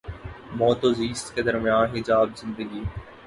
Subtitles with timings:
[0.51, 2.81] موت و زیست کے درمیاں حجاب زندگی